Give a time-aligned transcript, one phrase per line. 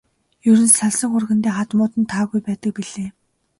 [0.49, 3.09] Ер нь салсан хүргэндээ хадмууд нь таагүй байдаг билээ.